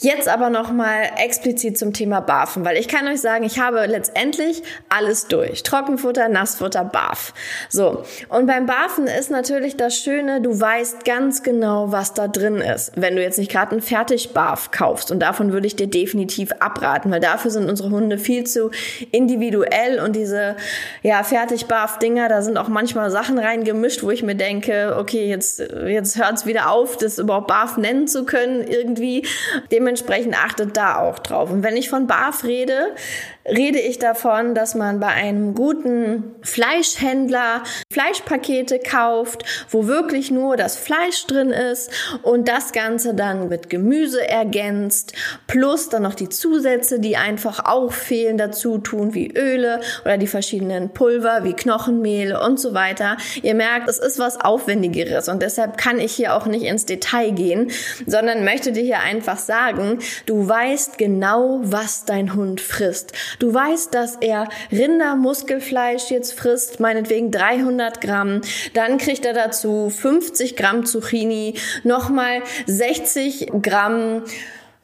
Jetzt 0.01 0.27
aber 0.27 0.50
noch 0.50 0.71
mal 0.71 1.12
explizit 1.17 1.77
zum 1.77 1.93
Thema 1.93 2.21
Barfen, 2.21 2.65
weil 2.65 2.75
ich 2.75 2.88
kann 2.88 3.07
euch 3.07 3.21
sagen, 3.21 3.43
ich 3.43 3.60
habe 3.60 3.86
letztendlich 3.86 4.63
alles 4.89 5.27
durch. 5.27 5.62
Trockenfutter, 5.62 6.27
Nassfutter, 6.27 6.83
Barf. 6.83 7.36
So. 7.69 8.03
Und 8.27 8.48
beim 8.48 8.65
Barfen 8.65 9.05
ist 9.05 9.29
natürlich 9.29 9.77
das 9.77 9.95
Schöne, 9.95 10.41
du 10.41 10.60
weißt 10.60 11.05
ganz 11.05 11.43
genau, 11.43 11.91
was 11.91 12.15
da 12.15 12.27
drin 12.27 12.55
ist. 12.57 12.93
Wenn 12.95 13.15
du 13.15 13.21
jetzt 13.21 13.38
nicht 13.38 13.51
gerade 13.51 13.75
einen 13.82 13.88
Fertigbarf 13.88 14.72
kaufst. 14.72 15.12
Und 15.12 15.20
davon 15.20 15.52
würde 15.52 15.68
ich 15.68 15.76
dir 15.76 15.88
definitiv 15.88 16.52
abraten, 16.60 17.12
weil 17.12 17.20
dafür 17.20 17.52
sind 17.52 17.70
unsere 17.70 17.90
Hunde 17.90 18.18
viel 18.18 18.46
zu 18.46 18.72
individuell 19.12 20.00
und 20.00 20.16
diese, 20.16 20.56
ja, 21.02 21.24
Fertigbarf-Dinger, 21.24 22.30
da 22.30 22.42
sind 22.42 22.58
auch 22.58 22.68
manchmal 22.68 23.12
Sachen 23.12 23.38
reingemischt, 23.38 24.04
wo 24.04 24.12
ich 24.12 24.24
mir 24.24 24.36
denke, 24.36 24.96
okay, 25.00 25.28
jetzt, 25.28 25.60
jetzt 25.60 26.18
hört's 26.18 26.46
wieder 26.46 26.70
auf, 26.70 26.98
das 26.98 27.18
überhaupt 27.18 27.48
Barf 27.48 27.78
nennen 27.78 28.08
zu 28.08 28.26
können 28.26 28.66
irgendwie. 28.66 29.26
Dementsprechend 29.72 30.36
achtet 30.36 30.78
da 30.78 30.98
auch 30.98 31.20
drauf. 31.20 31.52
Und 31.52 31.64
wenn 31.64 31.78
ich 31.78 31.90
von 31.90 32.08
BAF 32.08 32.44
rede, 32.44 32.96
rede 33.45 33.79
ich 33.79 34.00
davon, 34.00 34.55
dass 34.55 34.75
man 34.75 35.00
bei 35.00 35.07
einem 35.07 35.55
guten 35.55 36.36
Fleischhändler 36.41 37.63
Fleischpakete 37.91 38.79
kauft, 38.79 39.43
wo 39.69 39.88
wirklich 39.88 40.31
nur 40.31 40.57
das 40.57 40.75
Fleisch 40.75 41.25
drin 41.27 41.51
ist 41.51 41.91
und 42.24 42.48
das 42.48 42.71
Ganze 42.71 43.13
dann 43.13 43.50
mit 43.50 43.69
Gemüse 43.69 44.27
ergänzt, 44.27 45.13
plus 45.48 45.89
dann 45.89 46.03
noch 46.03 46.15
die 46.15 46.29
Zusätze, 46.29 47.00
die 47.00 47.17
einfach 47.17 47.65
auch 47.65 47.91
fehlen, 47.91 48.38
dazu 48.38 48.77
tun, 48.77 49.13
wie 49.13 49.31
Öle 49.36 49.81
oder 50.03 50.17
die 50.17 50.27
verschiedenen 50.27 50.89
Pulver, 50.89 51.43
wie 51.43 51.53
Knochenmehl 51.53 52.36
und 52.36 52.60
so 52.60 52.74
weiter. 52.74 53.17
Ihr 53.41 53.55
merkt, 53.55 53.89
es 53.89 54.00
ist 54.00 54.19
was 54.19 54.39
Aufwendigeres 54.39 55.27
und 55.29 55.41
deshalb 55.41 55.77
kann 55.77 56.00
ich 56.00 56.13
hier 56.13 56.36
auch 56.36 56.45
nicht 56.45 56.63
ins 56.63 56.86
Detail 56.86 57.31
gehen, 57.31 57.71
sondern 58.05 58.43
möchte 58.43 58.71
dir 58.71 58.83
hier 58.83 59.00
einfach 59.00 59.38
sagen, 59.38 60.00
du 60.25 60.48
weißt 60.48 60.98
genau, 60.98 61.60
was 61.63 62.05
dein 62.05 62.36
Hund 62.36 62.62
frisst. 62.62 63.13
Du 63.40 63.54
weißt, 63.54 63.94
dass 63.94 64.16
er 64.18 64.48
Rindermuskelfleisch 64.72 66.10
jetzt 66.12 66.34
frisst, 66.34 66.80
meinetwegen 66.80 67.32
300 67.32 68.02
Gramm. 68.02 68.42
Dann 68.74 68.98
kriegt 68.98 69.26
er 69.26 69.34
dazu 69.34 69.90
50 69.90 70.56
Gramm 70.56 70.86
Zucchini, 70.86 71.56
nochmal 71.84 72.44
60 72.68 73.52
Gramm 73.62 74.24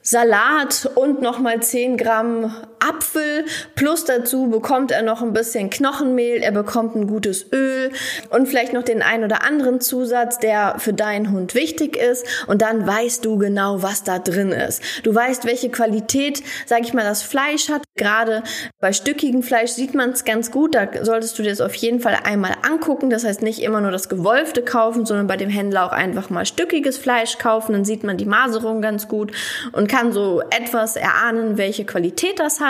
Salat 0.01 0.89
und 0.95 1.21
nochmal 1.21 1.61
10 1.61 1.97
Gramm 1.97 2.55
Apfel. 2.79 3.45
Plus 3.75 4.05
dazu 4.05 4.47
bekommt 4.49 4.91
er 4.91 5.01
noch 5.01 5.21
ein 5.21 5.33
bisschen 5.33 5.69
Knochenmehl, 5.69 6.41
er 6.41 6.51
bekommt 6.51 6.95
ein 6.95 7.07
gutes 7.07 7.51
Öl 7.51 7.91
und 8.29 8.47
vielleicht 8.47 8.73
noch 8.73 8.83
den 8.83 9.01
ein 9.01 9.23
oder 9.23 9.43
anderen 9.43 9.81
Zusatz, 9.81 10.39
der 10.39 10.75
für 10.79 10.93
deinen 10.93 11.31
Hund 11.31 11.55
wichtig 11.55 11.97
ist. 11.97 12.25
Und 12.47 12.61
dann 12.61 12.85
weißt 12.85 13.25
du 13.25 13.37
genau, 13.37 13.81
was 13.81 14.03
da 14.03 14.19
drin 14.19 14.51
ist. 14.51 14.81
Du 15.03 15.13
weißt, 15.13 15.45
welche 15.45 15.69
Qualität, 15.69 16.43
sag 16.65 16.81
ich 16.81 16.93
mal, 16.93 17.03
das 17.03 17.23
Fleisch 17.23 17.69
hat. 17.69 17.83
Gerade 17.95 18.43
bei 18.79 18.93
stückigem 18.93 19.41
Fleisch 19.41 19.71
sieht 19.71 19.95
man 19.95 20.11
es 20.11 20.23
ganz 20.25 20.51
gut. 20.51 20.75
Da 20.75 20.87
solltest 21.01 21.37
du 21.39 21.43
dir 21.43 21.49
das 21.49 21.61
auf 21.61 21.73
jeden 21.75 21.99
Fall 21.99 22.17
einmal 22.23 22.53
angucken. 22.67 23.09
Das 23.09 23.23
heißt 23.23 23.41
nicht 23.41 23.61
immer 23.61 23.81
nur 23.81 23.91
das 23.91 24.09
Gewolfte 24.09 24.61
kaufen, 24.61 25.05
sondern 25.05 25.27
bei 25.27 25.37
dem 25.37 25.49
Händler 25.49 25.85
auch 25.85 25.91
einfach 25.91 26.29
mal 26.29 26.45
stückiges 26.45 26.97
Fleisch 26.97 27.37
kaufen. 27.37 27.73
Dann 27.73 27.85
sieht 27.85 28.03
man 28.03 28.17
die 28.17 28.25
Maserung 28.25 28.81
ganz 28.81 29.07
gut 29.07 29.31
und 29.71 29.87
kann 29.87 30.11
so 30.11 30.41
etwas 30.49 30.95
erahnen, 30.95 31.57
welche 31.57 31.85
Qualität 31.85 32.39
das 32.39 32.59
hat. 32.59 32.66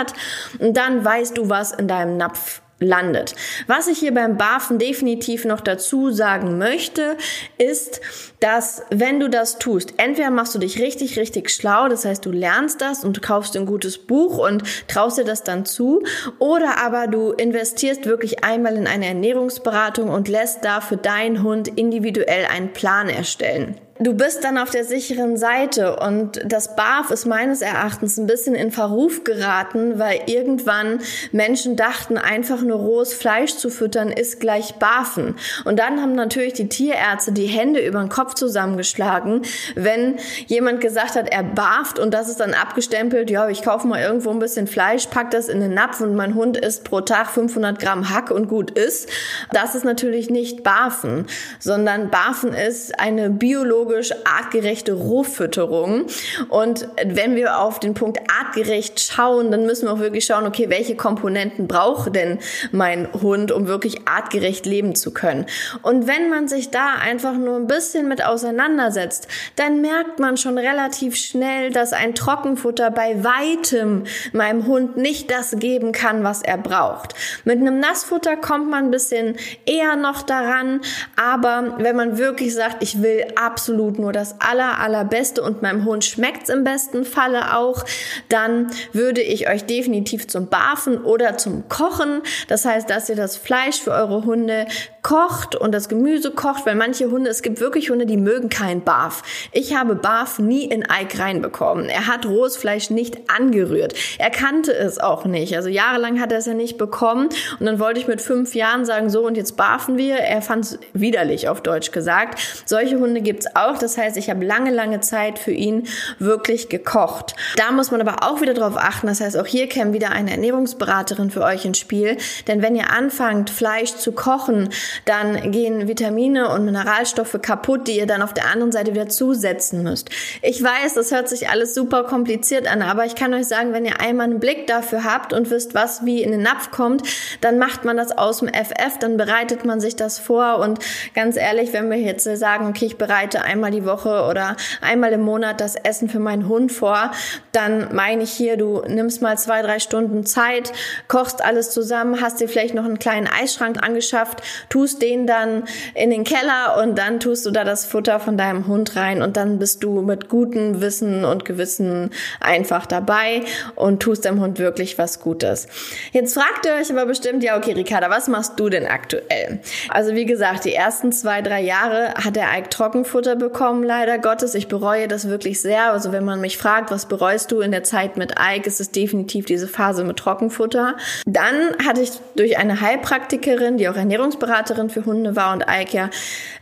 Und 0.58 0.76
dann 0.76 1.04
weißt 1.04 1.36
du, 1.36 1.48
was 1.48 1.72
in 1.72 1.88
deinem 1.88 2.16
Napf 2.16 2.62
landet. 2.80 3.34
Was 3.66 3.88
ich 3.88 3.98
hier 3.98 4.14
beim 4.14 4.36
Barfen 4.36 4.78
definitiv 4.78 5.44
noch 5.44 5.60
dazu 5.60 6.10
sagen 6.10 6.58
möchte, 6.58 7.16
ist, 7.58 8.00
dass 8.40 8.82
wenn 8.90 9.18
du 9.18 9.28
das 9.28 9.58
tust, 9.58 9.94
entweder 9.96 10.30
machst 10.30 10.54
du 10.54 10.58
dich 10.58 10.78
richtig, 10.78 11.18
richtig 11.18 11.50
schlau, 11.50 11.88
das 11.88 12.04
heißt, 12.04 12.24
du 12.24 12.30
lernst 12.30 12.80
das 12.80 13.04
und 13.04 13.20
kaufst 13.20 13.56
ein 13.56 13.66
gutes 13.66 13.98
Buch 13.98 14.38
und 14.38 14.62
traust 14.86 15.18
dir 15.18 15.24
das 15.24 15.42
dann 15.42 15.64
zu, 15.64 16.04
oder 16.38 16.78
aber 16.78 17.08
du 17.08 17.32
investierst 17.32 18.06
wirklich 18.06 18.44
einmal 18.44 18.76
in 18.76 18.86
eine 18.86 19.06
Ernährungsberatung 19.06 20.08
und 20.08 20.28
lässt 20.28 20.64
da 20.64 20.80
für 20.80 20.96
deinen 20.96 21.42
Hund 21.42 21.68
individuell 21.68 22.46
einen 22.46 22.72
Plan 22.72 23.08
erstellen 23.08 23.80
du 24.00 24.14
bist 24.14 24.44
dann 24.44 24.58
auf 24.58 24.70
der 24.70 24.84
sicheren 24.84 25.36
Seite 25.36 25.96
und 25.96 26.40
das 26.44 26.76
BAF 26.76 27.10
ist 27.10 27.26
meines 27.26 27.62
Erachtens 27.62 28.18
ein 28.18 28.26
bisschen 28.26 28.54
in 28.54 28.70
Verruf 28.70 29.24
geraten, 29.24 29.98
weil 29.98 30.20
irgendwann 30.26 31.00
Menschen 31.32 31.76
dachten, 31.76 32.16
einfach 32.16 32.62
nur 32.62 32.78
rohes 32.78 33.12
Fleisch 33.12 33.56
zu 33.56 33.70
füttern 33.70 34.10
ist 34.10 34.40
gleich 34.40 34.76
BAFen. 34.76 35.36
Und 35.64 35.78
dann 35.78 36.00
haben 36.00 36.14
natürlich 36.14 36.52
die 36.52 36.68
Tierärzte 36.68 37.32
die 37.32 37.46
Hände 37.46 37.84
über 37.84 38.00
den 38.00 38.08
Kopf 38.08 38.34
zusammengeschlagen, 38.34 39.42
wenn 39.74 40.16
jemand 40.46 40.80
gesagt 40.80 41.16
hat, 41.16 41.28
er 41.30 41.42
barft 41.42 41.98
und 41.98 42.14
das 42.14 42.28
ist 42.28 42.40
dann 42.40 42.54
abgestempelt, 42.54 43.30
ja, 43.30 43.48
ich 43.48 43.62
kaufe 43.62 43.86
mal 43.86 44.00
irgendwo 44.00 44.30
ein 44.30 44.38
bisschen 44.38 44.66
Fleisch, 44.66 45.06
pack 45.06 45.30
das 45.30 45.48
in 45.48 45.60
den 45.60 45.74
Napf 45.74 46.00
und 46.00 46.14
mein 46.14 46.34
Hund 46.34 46.56
isst 46.56 46.84
pro 46.84 47.00
Tag 47.00 47.30
500 47.30 47.78
Gramm 47.78 48.10
Hack 48.10 48.30
und 48.30 48.48
gut 48.48 48.70
ist. 48.70 49.08
Das 49.52 49.74
ist 49.74 49.84
natürlich 49.84 50.30
nicht 50.30 50.62
BAFen, 50.62 51.26
sondern 51.58 52.10
BAFen 52.10 52.52
ist 52.52 52.98
eine 53.00 53.30
biologische 53.30 53.87
ökologisch 53.88 54.12
artgerechte 54.24 54.92
Rohfütterung. 54.92 56.06
Und 56.48 56.88
wenn 57.04 57.36
wir 57.36 57.58
auf 57.58 57.80
den 57.80 57.94
Punkt 57.94 58.18
artgerecht 58.28 59.00
schauen, 59.00 59.50
dann 59.50 59.66
müssen 59.66 59.86
wir 59.86 59.92
auch 59.92 59.98
wirklich 60.00 60.26
schauen, 60.26 60.46
okay, 60.46 60.68
welche 60.68 60.96
Komponenten 60.96 61.66
braucht 61.66 62.14
denn 62.14 62.38
mein 62.70 63.08
Hund, 63.12 63.50
um 63.52 63.66
wirklich 63.66 64.06
artgerecht 64.06 64.66
leben 64.66 64.94
zu 64.94 65.12
können? 65.12 65.46
Und 65.82 66.06
wenn 66.06 66.30
man 66.30 66.48
sich 66.48 66.70
da 66.70 66.94
einfach 67.02 67.34
nur 67.34 67.56
ein 67.56 67.66
bisschen 67.66 68.08
mit 68.08 68.24
auseinandersetzt, 68.24 69.28
dann 69.56 69.80
merkt 69.80 70.18
man 70.18 70.36
schon 70.36 70.58
relativ 70.58 71.16
schnell, 71.16 71.70
dass 71.70 71.92
ein 71.92 72.14
Trockenfutter 72.14 72.90
bei 72.90 73.24
weitem 73.24 74.04
meinem 74.32 74.66
Hund 74.66 74.96
nicht 74.96 75.30
das 75.30 75.56
geben 75.58 75.92
kann, 75.92 76.24
was 76.24 76.42
er 76.42 76.58
braucht. 76.58 77.14
Mit 77.44 77.58
einem 77.58 77.80
Nassfutter 77.80 78.36
kommt 78.36 78.70
man 78.70 78.86
ein 78.86 78.90
bisschen 78.90 79.36
eher 79.66 79.96
noch 79.96 80.22
daran, 80.22 80.80
aber 81.16 81.76
wenn 81.78 81.96
man 81.96 82.18
wirklich 82.18 82.54
sagt, 82.54 82.82
ich 82.82 83.02
will 83.02 83.24
absolut 83.36 83.77
absolut 83.78 84.00
nur 84.00 84.12
das 84.12 84.40
aller, 84.40 84.80
allerbeste 84.80 85.40
und 85.40 85.62
meinem 85.62 85.84
Hund 85.84 86.04
schmeckt's 86.04 86.48
im 86.48 86.64
besten 86.64 87.04
Falle 87.04 87.56
auch, 87.56 87.84
dann 88.28 88.72
würde 88.92 89.22
ich 89.22 89.48
euch 89.48 89.66
definitiv 89.66 90.26
zum 90.26 90.48
Barfen 90.48 90.98
oder 91.04 91.38
zum 91.38 91.68
Kochen, 91.68 92.22
das 92.48 92.64
heißt, 92.64 92.90
dass 92.90 93.08
ihr 93.08 93.14
das 93.14 93.36
Fleisch 93.36 93.80
für 93.80 93.92
eure 93.92 94.24
Hunde 94.24 94.66
kocht 95.08 95.54
und 95.56 95.72
das 95.72 95.88
Gemüse 95.88 96.30
kocht, 96.32 96.66
weil 96.66 96.74
manche 96.74 97.10
Hunde, 97.10 97.30
es 97.30 97.40
gibt 97.40 97.60
wirklich 97.60 97.88
Hunde, 97.88 98.04
die 98.04 98.18
mögen 98.18 98.50
keinen 98.50 98.82
Barf. 98.82 99.22
Ich 99.52 99.74
habe 99.74 99.94
Barf 99.94 100.38
nie 100.38 100.64
in 100.64 100.82
Ike 100.82 101.18
reinbekommen. 101.18 101.86
Er 101.88 102.08
hat 102.08 102.26
rohes 102.26 102.58
Fleisch 102.58 102.90
nicht 102.90 103.16
angerührt. 103.30 103.94
Er 104.18 104.28
kannte 104.28 104.74
es 104.74 104.98
auch 104.98 105.24
nicht. 105.24 105.56
Also 105.56 105.70
jahrelang 105.70 106.20
hat 106.20 106.30
er 106.30 106.36
es 106.36 106.44
ja 106.44 106.52
nicht 106.52 106.76
bekommen. 106.76 107.30
Und 107.58 107.64
dann 107.64 107.78
wollte 107.78 108.00
ich 108.00 108.06
mit 108.06 108.20
fünf 108.20 108.54
Jahren 108.54 108.84
sagen, 108.84 109.08
so 109.08 109.26
und 109.26 109.38
jetzt 109.38 109.56
barfen 109.56 109.96
wir. 109.96 110.16
Er 110.16 110.42
fand 110.42 110.66
es 110.66 110.78
widerlich, 110.92 111.48
auf 111.48 111.62
Deutsch 111.62 111.90
gesagt. 111.90 112.38
Solche 112.66 112.98
Hunde 113.00 113.22
gibt's 113.22 113.46
auch. 113.56 113.78
Das 113.78 113.96
heißt, 113.96 114.18
ich 114.18 114.28
habe 114.28 114.44
lange, 114.44 114.70
lange 114.70 115.00
Zeit 115.00 115.38
für 115.38 115.52
ihn 115.52 115.86
wirklich 116.18 116.68
gekocht. 116.68 117.34
Da 117.56 117.72
muss 117.72 117.90
man 117.90 118.06
aber 118.06 118.28
auch 118.28 118.42
wieder 118.42 118.52
drauf 118.52 118.76
achten. 118.76 119.06
Das 119.06 119.22
heißt, 119.22 119.38
auch 119.38 119.46
hier 119.46 119.68
käme 119.68 119.94
wieder 119.94 120.10
eine 120.10 120.32
Ernährungsberaterin 120.32 121.30
für 121.30 121.44
euch 121.44 121.64
ins 121.64 121.78
Spiel. 121.78 122.18
Denn 122.46 122.60
wenn 122.60 122.76
ihr 122.76 122.90
anfangt, 122.90 123.48
Fleisch 123.48 123.94
zu 123.94 124.12
kochen, 124.12 124.68
dann 125.04 125.50
gehen 125.50 125.88
Vitamine 125.88 126.48
und 126.50 126.64
Mineralstoffe 126.64 127.38
kaputt, 127.42 127.88
die 127.88 127.98
ihr 127.98 128.06
dann 128.06 128.22
auf 128.22 128.34
der 128.34 128.46
anderen 128.46 128.72
Seite 128.72 128.92
wieder 128.92 129.08
zusetzen 129.08 129.82
müsst. 129.82 130.10
Ich 130.42 130.62
weiß, 130.62 130.94
das 130.94 131.10
hört 131.10 131.28
sich 131.28 131.48
alles 131.48 131.74
super 131.74 132.04
kompliziert 132.04 132.70
an, 132.70 132.82
aber 132.82 133.04
ich 133.04 133.14
kann 133.14 133.34
euch 133.34 133.46
sagen, 133.46 133.72
wenn 133.72 133.84
ihr 133.84 134.00
einmal 134.00 134.26
einen 134.26 134.40
Blick 134.40 134.66
dafür 134.66 135.04
habt 135.04 135.32
und 135.32 135.50
wisst, 135.50 135.74
was 135.74 136.04
wie 136.04 136.22
in 136.22 136.30
den 136.30 136.42
Napf 136.42 136.70
kommt, 136.70 137.02
dann 137.40 137.58
macht 137.58 137.84
man 137.84 137.96
das 137.96 138.16
aus 138.16 138.40
dem 138.40 138.48
FF, 138.48 138.98
dann 139.00 139.16
bereitet 139.16 139.64
man 139.64 139.80
sich 139.80 139.96
das 139.96 140.18
vor 140.18 140.58
und 140.58 140.78
ganz 141.14 141.36
ehrlich, 141.36 141.72
wenn 141.72 141.90
wir 141.90 141.98
jetzt 141.98 142.24
sagen, 142.24 142.66
okay, 142.68 142.86
ich 142.86 142.98
bereite 142.98 143.42
einmal 143.42 143.70
die 143.70 143.84
Woche 143.84 144.24
oder 144.28 144.56
einmal 144.80 145.12
im 145.12 145.22
Monat 145.22 145.60
das 145.60 145.76
Essen 145.76 146.08
für 146.08 146.18
meinen 146.18 146.48
Hund 146.48 146.72
vor, 146.72 147.12
dann 147.52 147.94
meine 147.94 148.22
ich 148.22 148.30
hier, 148.30 148.56
du 148.56 148.82
nimmst 148.86 149.22
mal 149.22 149.38
zwei, 149.38 149.62
drei 149.62 149.78
Stunden 149.78 150.26
Zeit, 150.26 150.72
kochst 151.08 151.44
alles 151.44 151.70
zusammen, 151.70 152.20
hast 152.20 152.40
dir 152.40 152.48
vielleicht 152.48 152.74
noch 152.74 152.84
einen 152.84 152.98
kleinen 152.98 153.26
Eisschrank 153.26 153.82
angeschafft, 153.82 154.42
tust 154.78 155.02
den 155.02 155.26
dann 155.26 155.64
in 155.94 156.10
den 156.10 156.22
Keller 156.22 156.80
und 156.80 156.96
dann 156.96 157.18
tust 157.18 157.44
du 157.44 157.50
da 157.50 157.64
das 157.64 157.84
Futter 157.84 158.20
von 158.20 158.38
deinem 158.38 158.68
Hund 158.68 158.94
rein 158.94 159.22
und 159.22 159.36
dann 159.36 159.58
bist 159.58 159.82
du 159.82 160.02
mit 160.02 160.28
gutem 160.28 160.80
Wissen 160.80 161.24
und 161.24 161.44
Gewissen 161.44 162.10
einfach 162.38 162.86
dabei 162.86 163.42
und 163.74 164.00
tust 164.00 164.24
deinem 164.24 164.40
Hund 164.40 164.60
wirklich 164.60 164.96
was 164.96 165.18
Gutes. 165.18 165.66
Jetzt 166.12 166.34
fragt 166.34 166.64
ihr 166.64 166.74
euch 166.74 166.92
aber 166.92 167.06
bestimmt, 167.06 167.42
ja, 167.42 167.56
okay, 167.56 167.72
Ricarda, 167.72 168.08
was 168.08 168.28
machst 168.28 168.52
du 168.60 168.68
denn 168.68 168.86
aktuell? 168.86 169.58
Also 169.88 170.14
wie 170.14 170.26
gesagt, 170.26 170.64
die 170.64 170.74
ersten 170.74 171.10
zwei, 171.10 171.42
drei 171.42 171.60
Jahre 171.60 172.14
hat 172.14 172.36
der 172.36 172.46
Ike 172.56 172.68
Trockenfutter 172.68 173.34
bekommen, 173.34 173.82
leider 173.82 174.18
Gottes. 174.18 174.54
Ich 174.54 174.68
bereue 174.68 175.08
das 175.08 175.28
wirklich 175.28 175.60
sehr. 175.60 175.90
Also 175.90 176.12
wenn 176.12 176.24
man 176.24 176.40
mich 176.40 176.56
fragt, 176.56 176.92
was 176.92 177.06
bereust 177.06 177.50
du 177.50 177.62
in 177.62 177.72
der 177.72 177.82
Zeit 177.82 178.16
mit 178.16 178.36
Ike, 178.38 178.68
ist 178.68 178.80
es 178.80 178.92
definitiv 178.92 179.44
diese 179.44 179.66
Phase 179.66 180.04
mit 180.04 180.18
Trockenfutter. 180.18 180.96
Dann 181.26 181.56
hatte 181.84 182.00
ich 182.00 182.12
durch 182.36 182.58
eine 182.58 182.80
Heilpraktikerin, 182.80 183.76
die 183.76 183.88
auch 183.88 183.96
Ernährungsberaterin 183.96 184.67
Beraterin 184.68 184.90
für 184.90 185.04
Hunde 185.04 185.34
war 185.36 185.52
und 185.52 185.64
Ike 185.68 185.96
ja 185.96 186.10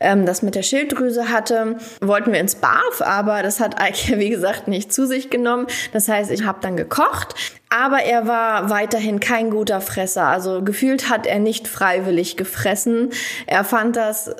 ähm, 0.00 0.26
das 0.26 0.42
mit 0.42 0.54
der 0.54 0.62
Schilddrüse 0.62 1.28
hatte, 1.28 1.76
wollten 2.00 2.32
wir 2.32 2.40
ins 2.40 2.56
BAF, 2.56 3.00
aber 3.00 3.42
das 3.42 3.60
hat 3.60 3.76
Ike 3.80 4.12
ja 4.12 4.18
wie 4.18 4.30
gesagt 4.30 4.68
nicht 4.68 4.92
zu 4.92 5.06
sich 5.06 5.30
genommen. 5.30 5.66
Das 5.92 6.08
heißt, 6.08 6.30
ich 6.30 6.44
habe 6.44 6.58
dann 6.60 6.76
gekocht. 6.76 7.34
Aber 7.68 7.98
er 7.98 8.28
war 8.28 8.70
weiterhin 8.70 9.18
kein 9.18 9.50
guter 9.50 9.80
Fresser. 9.80 10.28
Also 10.28 10.62
gefühlt 10.62 11.10
hat 11.10 11.26
er 11.26 11.40
nicht 11.40 11.66
freiwillig 11.66 12.36
gefressen. 12.36 13.10
Er 13.46 13.64
fand 13.64 13.96
das 13.96 14.36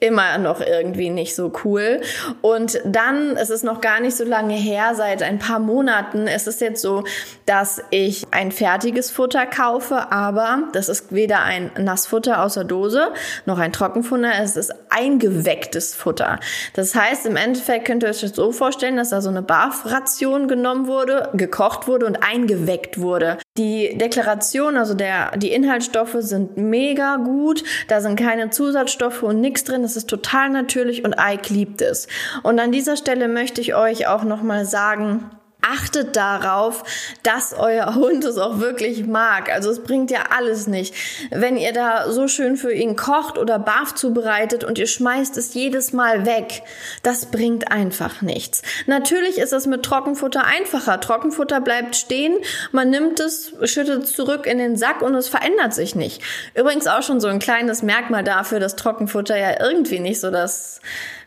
immer 0.00 0.38
noch 0.38 0.60
irgendwie 0.60 1.10
nicht 1.10 1.34
so 1.34 1.52
cool. 1.64 2.00
Und 2.42 2.80
dann, 2.84 3.36
es 3.36 3.50
ist 3.50 3.64
noch 3.64 3.80
gar 3.80 4.00
nicht 4.00 4.16
so 4.16 4.24
lange 4.24 4.54
her, 4.54 4.94
seit 4.94 5.22
ein 5.22 5.38
paar 5.38 5.58
Monaten, 5.58 6.26
es 6.26 6.46
ist 6.46 6.60
jetzt 6.60 6.82
so, 6.82 7.04
dass 7.46 7.82
ich 7.90 8.26
ein 8.30 8.52
fertiges 8.52 9.10
Futter 9.10 9.46
kaufe, 9.46 10.10
aber 10.10 10.64
das 10.72 10.88
ist 10.88 11.12
weder 11.12 11.42
ein 11.42 11.70
Nassfutter 11.78 12.42
aus 12.42 12.54
der 12.54 12.64
Dose 12.64 13.12
noch 13.46 13.58
ein 13.58 13.72
Trockenfutter, 13.72 14.32
es 14.42 14.56
ist 14.56 14.74
eingewecktes 14.90 15.94
Futter. 15.94 16.38
Das 16.74 16.94
heißt, 16.94 17.26
im 17.26 17.36
Endeffekt 17.36 17.86
könnt 17.86 18.02
ihr 18.02 18.10
euch 18.10 18.20
das 18.20 18.34
so 18.34 18.52
vorstellen, 18.52 18.96
dass 18.96 19.10
da 19.10 19.20
so 19.20 19.30
eine 19.30 19.42
Barf-Ration 19.42 20.48
genommen 20.48 20.86
wurde, 20.86 21.30
gekocht 21.34 21.86
wurde 21.86 22.06
und 22.06 22.22
eingeweckt 22.22 23.00
wurde. 23.00 23.38
Die 23.56 23.96
Deklaration, 23.96 24.76
also 24.76 24.94
der, 24.94 25.36
die 25.36 25.52
Inhaltsstoffe 25.52 26.16
sind 26.18 26.56
mega 26.56 27.18
gut. 27.18 27.62
Da 27.86 28.00
sind 28.00 28.18
keine 28.18 28.50
Zusatzstoffe 28.50 29.22
und 29.22 29.40
nichts 29.40 29.62
drin. 29.62 29.82
Das 29.82 29.96
ist 29.96 30.10
total 30.10 30.50
natürlich 30.50 31.04
und 31.04 31.14
Ike 31.16 31.54
liebt 31.54 31.80
es. 31.80 32.08
Und 32.42 32.58
an 32.58 32.72
dieser 32.72 32.96
Stelle 32.96 33.28
möchte 33.28 33.60
ich 33.60 33.76
euch 33.76 34.08
auch 34.08 34.24
nochmal 34.24 34.64
sagen, 34.64 35.30
achtet 35.64 36.16
darauf, 36.16 36.84
dass 37.22 37.54
euer 37.54 37.94
Hund 37.94 38.24
es 38.24 38.38
auch 38.38 38.58
wirklich 38.60 39.06
mag. 39.06 39.50
Also 39.52 39.70
es 39.70 39.82
bringt 39.82 40.10
ja 40.10 40.24
alles 40.36 40.66
nicht. 40.66 40.94
Wenn 41.30 41.56
ihr 41.56 41.72
da 41.72 42.10
so 42.10 42.28
schön 42.28 42.56
für 42.56 42.72
ihn 42.72 42.96
kocht 42.96 43.38
oder 43.38 43.58
Barf 43.58 43.94
zubereitet 43.94 44.64
und 44.64 44.78
ihr 44.78 44.86
schmeißt 44.86 45.36
es 45.36 45.54
jedes 45.54 45.92
Mal 45.92 46.26
weg, 46.26 46.62
das 47.02 47.26
bringt 47.26 47.72
einfach 47.72 48.22
nichts. 48.22 48.62
Natürlich 48.86 49.38
ist 49.38 49.52
es 49.52 49.66
mit 49.66 49.82
Trockenfutter 49.82 50.44
einfacher. 50.44 51.00
Trockenfutter 51.00 51.60
bleibt 51.60 51.96
stehen, 51.96 52.36
man 52.72 52.90
nimmt 52.90 53.20
es, 53.20 53.54
schüttet 53.64 54.04
es 54.04 54.12
zurück 54.12 54.46
in 54.46 54.58
den 54.58 54.76
Sack 54.76 55.02
und 55.02 55.14
es 55.14 55.28
verändert 55.28 55.74
sich 55.74 55.94
nicht. 55.94 56.22
Übrigens 56.54 56.86
auch 56.86 57.02
schon 57.02 57.20
so 57.20 57.28
ein 57.28 57.38
kleines 57.38 57.82
Merkmal 57.82 58.24
dafür, 58.24 58.60
dass 58.60 58.76
Trockenfutter 58.76 59.36
ja 59.36 59.60
irgendwie 59.60 60.00
nicht 60.00 60.20
so 60.20 60.30
das 60.30 60.80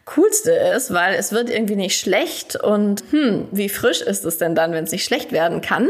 Coolste 0.07 0.51
ist, 0.51 0.93
weil 0.93 1.15
es 1.15 1.33
wird 1.33 1.49
irgendwie 1.49 1.75
nicht 1.75 1.99
schlecht 1.99 2.55
und 2.55 3.03
hm, 3.11 3.49
wie 3.51 3.67
frisch 3.67 4.01
ist 4.01 4.23
es 4.23 4.37
denn 4.37 4.55
dann, 4.55 4.71
wenn 4.71 4.85
es 4.85 4.91
nicht 4.93 5.03
schlecht 5.03 5.33
werden 5.33 5.59
kann? 5.59 5.89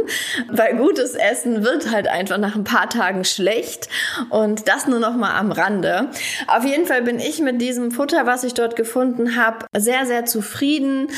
Weil 0.49 0.75
gutes 0.75 1.13
Essen 1.13 1.63
wird 1.63 1.91
halt 1.91 2.07
einfach 2.07 2.39
nach 2.39 2.55
ein 2.55 2.63
paar 2.63 2.89
Tagen 2.89 3.25
schlecht 3.25 3.87
und 4.31 4.67
das 4.67 4.87
nur 4.87 4.99
noch 4.99 5.15
mal 5.15 5.37
am 5.37 5.51
Rande. 5.51 6.09
Auf 6.47 6.65
jeden 6.65 6.87
Fall 6.87 7.03
bin 7.03 7.19
ich 7.19 7.41
mit 7.41 7.61
diesem 7.61 7.91
Futter, 7.91 8.25
was 8.25 8.43
ich 8.43 8.55
dort 8.55 8.75
gefunden 8.75 9.35
habe, 9.35 9.67
sehr 9.77 10.07
sehr 10.07 10.25
zufrieden 10.25 11.09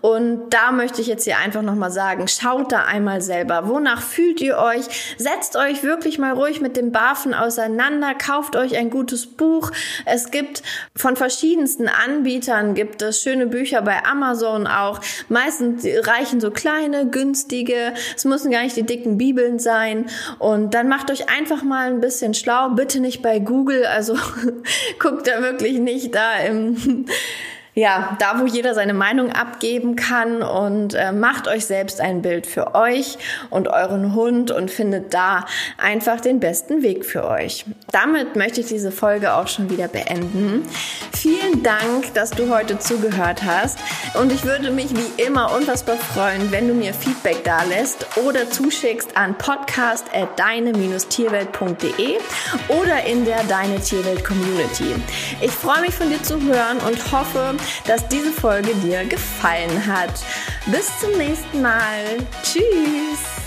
und 0.00 0.50
da 0.50 0.72
möchte 0.72 1.00
ich 1.00 1.06
jetzt 1.06 1.24
hier 1.24 1.38
einfach 1.38 1.62
noch 1.62 1.76
mal 1.76 1.92
sagen, 1.92 2.26
schaut 2.26 2.72
da 2.72 2.86
einmal 2.86 3.20
selber, 3.20 3.68
wonach 3.68 4.02
fühlt 4.02 4.40
ihr 4.40 4.58
euch? 4.58 5.14
Setzt 5.16 5.54
euch 5.54 5.84
wirklich 5.84 6.18
mal 6.18 6.32
ruhig 6.32 6.60
mit 6.60 6.76
dem 6.76 6.90
Barfen 6.90 7.34
auseinander, 7.34 8.14
kauft 8.14 8.56
euch 8.56 8.76
ein 8.76 8.90
gutes 8.90 9.28
Buch. 9.28 9.70
Es 10.06 10.32
gibt 10.32 10.64
von 10.96 11.14
verschiedensten 11.14 11.86
Anbietern 11.86 12.47
Eltern 12.48 12.74
gibt 12.74 13.02
es 13.02 13.22
schöne 13.22 13.46
Bücher 13.46 13.82
bei 13.82 14.04
Amazon 14.04 14.66
auch. 14.66 15.00
Meistens 15.28 15.84
reichen 16.06 16.40
so 16.40 16.50
kleine, 16.50 17.06
günstige. 17.06 17.92
Es 18.16 18.24
müssen 18.24 18.50
gar 18.50 18.62
nicht 18.62 18.76
die 18.76 18.84
dicken 18.84 19.18
Bibeln 19.18 19.58
sein. 19.58 20.06
Und 20.38 20.72
dann 20.72 20.88
macht 20.88 21.10
euch 21.10 21.28
einfach 21.28 21.62
mal 21.62 21.88
ein 21.88 22.00
bisschen 22.00 22.32
schlau. 22.32 22.70
Bitte 22.70 23.00
nicht 23.00 23.20
bei 23.20 23.38
Google. 23.38 23.84
Also 23.84 24.16
guckt 24.98 25.26
da 25.26 25.42
wirklich 25.42 25.78
nicht 25.78 26.14
da 26.14 26.38
im 26.38 27.04
ja, 27.78 28.16
da 28.18 28.40
wo 28.40 28.46
jeder 28.46 28.74
seine 28.74 28.92
Meinung 28.92 29.30
abgeben 29.30 29.94
kann 29.94 30.42
und 30.42 30.94
äh, 30.94 31.12
macht 31.12 31.46
euch 31.46 31.64
selbst 31.64 32.00
ein 32.00 32.22
Bild 32.22 32.48
für 32.48 32.74
euch 32.74 33.18
und 33.50 33.68
euren 33.68 34.16
Hund 34.16 34.50
und 34.50 34.68
findet 34.68 35.14
da 35.14 35.46
einfach 35.76 36.20
den 36.20 36.40
besten 36.40 36.82
Weg 36.82 37.06
für 37.06 37.28
euch. 37.28 37.66
Damit 37.92 38.34
möchte 38.34 38.62
ich 38.62 38.66
diese 38.66 38.90
Folge 38.90 39.34
auch 39.34 39.46
schon 39.46 39.70
wieder 39.70 39.86
beenden. 39.86 40.66
Vielen 41.12 41.62
Dank, 41.62 42.12
dass 42.14 42.30
du 42.30 42.52
heute 42.52 42.80
zugehört 42.80 43.44
hast 43.44 43.78
und 44.14 44.32
ich 44.32 44.44
würde 44.44 44.72
mich 44.72 44.88
wie 44.90 45.22
immer 45.22 45.54
unfassbar 45.54 45.98
freuen, 45.98 46.50
wenn 46.50 46.66
du 46.66 46.74
mir 46.74 46.92
Feedback 46.92 47.44
da 47.44 47.62
lässt 47.62 48.08
oder 48.16 48.50
zuschickst 48.50 49.16
an 49.16 49.38
podcast@deine-tierwelt.de 49.38 52.18
oder 52.68 53.04
in 53.04 53.24
der 53.24 53.44
Deine 53.44 53.78
Tierwelt 53.78 54.24
Community. 54.24 54.96
Ich 55.40 55.52
freue 55.52 55.82
mich 55.82 55.94
von 55.94 56.10
dir 56.10 56.20
zu 56.24 56.42
hören 56.42 56.78
und 56.84 57.12
hoffe, 57.12 57.54
dass 57.86 58.06
diese 58.08 58.32
Folge 58.32 58.74
dir 58.76 59.04
gefallen 59.04 59.86
hat. 59.86 60.12
Bis 60.66 60.86
zum 61.00 61.16
nächsten 61.18 61.62
Mal. 61.62 62.18
Tschüss. 62.42 63.37